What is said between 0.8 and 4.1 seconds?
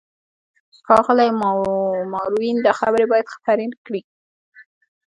ښاغلی ماروین، دا خبرې باید خپرې نه کړې.